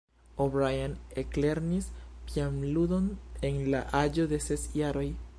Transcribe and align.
O’Brien 0.35 0.95
eklernis 1.23 1.89
pianludon 2.29 3.11
en 3.49 3.61
la 3.75 3.83
aĝo 4.03 4.27
de 4.33 4.41
ses 4.47 4.65
jaroj. 4.81 5.05